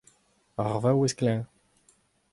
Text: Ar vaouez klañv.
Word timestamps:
Ar 0.63 0.75
vaouez 0.83 1.13
klañv. 1.19 1.45